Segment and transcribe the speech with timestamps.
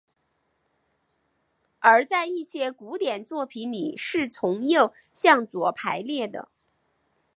[1.77, 6.49] 而在一些古典作品里是从右向左排列的。